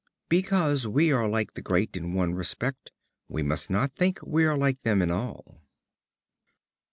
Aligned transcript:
Because 0.29 0.87
we 0.87 1.11
are 1.11 1.29
like 1.29 1.53
the 1.53 1.61
great 1.61 1.95
in 1.95 2.15
one 2.15 2.33
respect 2.33 2.91
we 3.27 3.43
must 3.43 3.69
not 3.69 3.93
think 3.95 4.19
we 4.25 4.45
are 4.45 4.57
like 4.57 4.81
them 4.81 4.99
in 4.99 5.11
all. 5.11 5.61